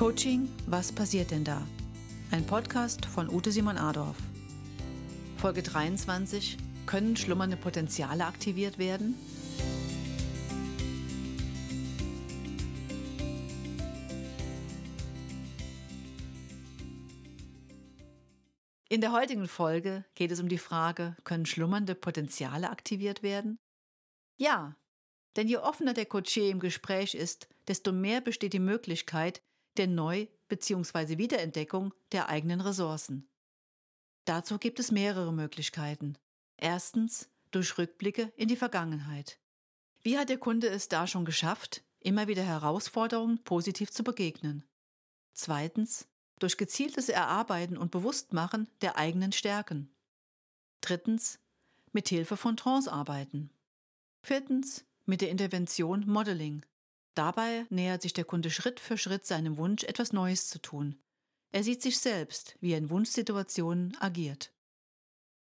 Coaching, 0.00 0.48
was 0.66 0.90
passiert 0.92 1.30
denn 1.30 1.44
da? 1.44 1.60
Ein 2.30 2.46
Podcast 2.46 3.04
von 3.04 3.28
Ute 3.28 3.52
Simon 3.52 3.76
Adorf. 3.76 4.16
Folge 5.36 5.62
23. 5.62 6.56
Können 6.86 7.18
schlummernde 7.18 7.58
Potenziale 7.58 8.24
aktiviert 8.24 8.78
werden? 8.78 9.14
In 18.88 19.02
der 19.02 19.12
heutigen 19.12 19.48
Folge 19.48 20.06
geht 20.14 20.30
es 20.30 20.40
um 20.40 20.48
die 20.48 20.56
Frage, 20.56 21.14
können 21.24 21.44
schlummernde 21.44 21.94
Potenziale 21.94 22.70
aktiviert 22.70 23.22
werden? 23.22 23.58
Ja, 24.38 24.76
denn 25.36 25.46
je 25.46 25.58
offener 25.58 25.92
der 25.92 26.08
Coaché 26.08 26.48
im 26.48 26.58
Gespräch 26.58 27.14
ist, 27.14 27.48
desto 27.68 27.92
mehr 27.92 28.22
besteht 28.22 28.54
die 28.54 28.60
Möglichkeit 28.60 29.42
der 29.76 29.86
Neu- 29.86 30.26
bzw. 30.48 31.18
Wiederentdeckung 31.18 31.94
der 32.12 32.28
eigenen 32.28 32.60
Ressourcen. 32.60 33.28
Dazu 34.24 34.58
gibt 34.58 34.78
es 34.78 34.90
mehrere 34.90 35.32
Möglichkeiten. 35.32 36.16
Erstens 36.56 37.28
durch 37.50 37.78
Rückblicke 37.78 38.32
in 38.36 38.48
die 38.48 38.56
Vergangenheit. 38.56 39.38
Wie 40.02 40.18
hat 40.18 40.28
der 40.28 40.38
Kunde 40.38 40.68
es 40.68 40.88
da 40.88 41.06
schon 41.06 41.24
geschafft, 41.24 41.82
immer 42.00 42.28
wieder 42.28 42.42
Herausforderungen 42.42 43.42
positiv 43.44 43.90
zu 43.90 44.02
begegnen? 44.04 44.64
Zweitens 45.32 46.06
durch 46.38 46.56
gezieltes 46.56 47.08
Erarbeiten 47.08 47.76
und 47.76 47.90
Bewusstmachen 47.90 48.68
der 48.80 48.96
eigenen 48.96 49.32
Stärken. 49.32 49.90
Drittens 50.80 51.38
mit 51.92 52.08
Hilfe 52.08 52.36
von 52.36 52.56
Trance-Arbeiten. 52.56 53.50
Viertens 54.22 54.84
mit 55.04 55.20
der 55.20 55.30
Intervention 55.30 56.06
Modeling. 56.06 56.64
Dabei 57.20 57.66
nähert 57.68 58.00
sich 58.00 58.14
der 58.14 58.24
Kunde 58.24 58.48
Schritt 58.50 58.80
für 58.80 58.96
Schritt 58.96 59.26
seinem 59.26 59.58
Wunsch, 59.58 59.84
etwas 59.84 60.14
Neues 60.14 60.48
zu 60.48 60.58
tun. 60.58 60.98
Er 61.52 61.62
sieht 61.62 61.82
sich 61.82 61.98
selbst, 61.98 62.56
wie 62.60 62.72
er 62.72 62.78
in 62.78 62.88
Wunschsituationen 62.88 63.94
agiert. 64.00 64.54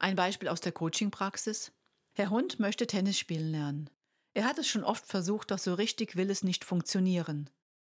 Ein 0.00 0.16
Beispiel 0.16 0.48
aus 0.48 0.60
der 0.60 0.72
Coaching-Praxis. 0.72 1.70
Herr 2.16 2.30
Hund 2.30 2.58
möchte 2.58 2.88
Tennis 2.88 3.16
spielen 3.16 3.52
lernen. 3.52 3.90
Er 4.34 4.44
hat 4.44 4.58
es 4.58 4.66
schon 4.66 4.82
oft 4.82 5.06
versucht, 5.06 5.52
doch 5.52 5.58
so 5.58 5.74
richtig 5.74 6.16
will 6.16 6.32
es 6.32 6.42
nicht 6.42 6.64
funktionieren. 6.64 7.48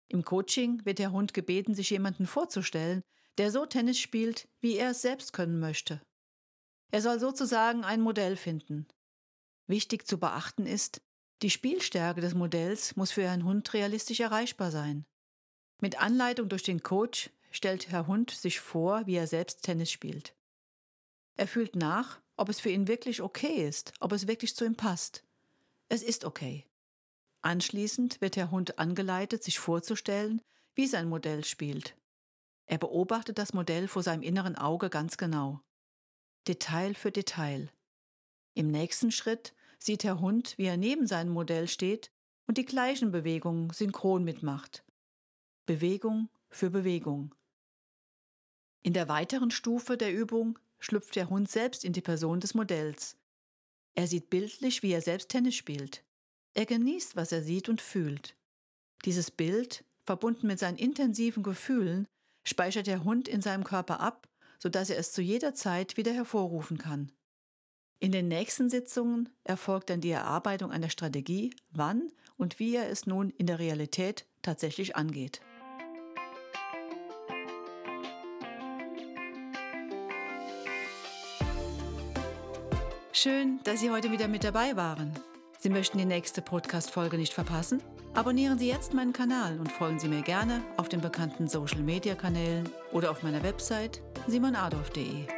Im 0.07 0.23
Coaching 0.23 0.85
wird 0.85 0.99
der 0.99 1.11
Hund 1.11 1.33
gebeten, 1.33 1.75
sich 1.75 1.89
jemanden 1.89 2.25
vorzustellen, 2.25 3.01
der 3.37 3.51
so 3.51 3.65
Tennis 3.65 3.99
spielt, 3.99 4.47
wie 4.61 4.77
er 4.77 4.91
es 4.91 5.01
selbst 5.01 5.33
können 5.33 5.59
möchte. 5.59 6.01
Er 6.89 7.01
soll 7.01 7.19
sozusagen 7.19 7.83
ein 7.83 7.99
Modell 7.99 8.37
finden. 8.37 8.87
Wichtig 9.67 10.07
zu 10.07 10.17
beachten 10.17 10.65
ist, 10.65 11.01
die 11.41 11.49
Spielstärke 11.49 12.21
des 12.21 12.33
Modells 12.33 12.95
muss 12.95 13.11
für 13.11 13.23
Herrn 13.23 13.43
Hund 13.43 13.73
realistisch 13.73 14.19
erreichbar 14.19 14.71
sein. 14.71 15.05
Mit 15.79 16.01
Anleitung 16.01 16.49
durch 16.49 16.63
den 16.63 16.81
Coach 16.81 17.29
stellt 17.51 17.89
Herr 17.89 18.07
Hund 18.07 18.31
sich 18.31 18.59
vor, 18.59 19.05
wie 19.05 19.15
er 19.15 19.27
selbst 19.27 19.61
Tennis 19.61 19.91
spielt. 19.91 20.35
Er 21.35 21.47
fühlt 21.47 21.75
nach, 21.75 22.19
ob 22.35 22.49
es 22.49 22.59
für 22.59 22.69
ihn 22.69 22.87
wirklich 22.87 23.21
okay 23.21 23.67
ist, 23.67 23.93
ob 23.99 24.11
es 24.11 24.27
wirklich 24.27 24.55
zu 24.55 24.65
ihm 24.65 24.75
passt. 24.75 25.23
Es 25.89 26.01
ist 26.01 26.25
okay. 26.25 26.65
Anschließend 27.41 28.19
wird 28.19 28.35
der 28.35 28.49
Hund 28.49 28.79
angeleitet, 28.79 29.43
sich 29.43 29.59
vorzustellen, 29.59 30.41
wie 30.73 30.87
sein 30.87 31.07
Modell 31.07 31.45
spielt. 31.45 31.95
Er 32.65 32.79
beobachtet 32.79 33.37
das 33.37 33.53
Modell 33.53 33.87
vor 33.87 34.03
seinem 34.03 34.23
inneren 34.23 34.55
Auge 34.55 34.89
ganz 34.89 35.17
genau. 35.17 35.61
Detail 36.47 36.95
für 36.95 37.11
Detail. 37.11 37.71
Im 38.55 38.67
nächsten 38.69 39.11
Schritt 39.11 39.53
sieht 39.79 40.03
der 40.03 40.19
Hund, 40.19 40.57
wie 40.57 40.65
er 40.65 40.77
neben 40.77 41.07
seinem 41.07 41.33
Modell 41.33 41.67
steht 41.67 42.11
und 42.47 42.57
die 42.57 42.65
gleichen 42.65 43.11
Bewegungen 43.11 43.69
synchron 43.71 44.23
mitmacht. 44.23 44.83
Bewegung 45.65 46.29
für 46.49 46.69
Bewegung. 46.69 47.35
In 48.83 48.93
der 48.93 49.09
weiteren 49.09 49.51
Stufe 49.51 49.97
der 49.97 50.13
Übung 50.13 50.57
schlüpft 50.79 51.15
der 51.15 51.29
Hund 51.29 51.49
selbst 51.49 51.83
in 51.83 51.93
die 51.93 52.01
Person 52.01 52.39
des 52.39 52.53
Modells. 52.53 53.17
Er 53.95 54.07
sieht 54.07 54.29
bildlich, 54.29 54.83
wie 54.83 54.91
er 54.91 55.01
selbst 55.01 55.29
Tennis 55.29 55.55
spielt. 55.55 56.03
Er 56.53 56.65
genießt, 56.65 57.15
was 57.15 57.31
er 57.31 57.43
sieht 57.43 57.67
und 57.67 57.81
fühlt. 57.81 58.35
Dieses 59.05 59.29
Bild, 59.31 59.83
verbunden 60.05 60.47
mit 60.47 60.59
seinen 60.59 60.77
intensiven 60.77 61.43
Gefühlen, 61.43 62.07
speichert 62.43 62.87
der 62.87 63.03
Hund 63.03 63.27
in 63.27 63.41
seinem 63.41 63.63
Körper 63.63 63.99
ab, 63.99 64.27
sodass 64.59 64.89
er 64.89 64.97
es 64.97 65.11
zu 65.11 65.21
jeder 65.21 65.53
Zeit 65.53 65.97
wieder 65.97 66.13
hervorrufen 66.13 66.77
kann. 66.77 67.11
In 67.99 68.11
den 68.11 68.27
nächsten 68.27 68.69
Sitzungen 68.69 69.29
erfolgt 69.43 69.89
dann 69.89 70.01
die 70.01 70.11
Erarbeitung 70.11 70.71
einer 70.71 70.89
Strategie, 70.89 71.55
wann 71.71 72.11
und 72.37 72.59
wie 72.59 72.75
er 72.75 72.89
es 72.89 73.07
nun 73.07 73.31
in 73.31 73.47
der 73.47 73.57
Realität 73.57 74.25
tatsächlich 74.43 74.95
angeht. 74.95 75.41
Schön, 83.13 83.59
dass 83.63 83.79
Sie 83.79 83.89
heute 83.89 84.11
wieder 84.11 84.27
mit 84.27 84.43
dabei 84.43 84.75
waren. 84.75 85.11
Sie 85.57 85.69
möchten 85.69 85.97
die 85.97 86.05
nächste 86.05 86.43
Podcast-Folge 86.43 87.17
nicht 87.17 87.33
verpassen? 87.33 87.81
Abonnieren 88.13 88.59
Sie 88.59 88.67
jetzt 88.67 88.93
meinen 88.93 89.11
Kanal 89.11 89.59
und 89.59 89.71
folgen 89.71 89.99
Sie 89.99 90.07
mir 90.07 90.21
gerne 90.21 90.61
auf 90.77 90.87
den 90.87 91.01
bekannten 91.01 91.47
Social-Media-Kanälen 91.47 92.69
oder 92.91 93.09
auf 93.09 93.23
meiner 93.23 93.41
Website 93.41 94.03
simonadolf.de. 94.27 95.36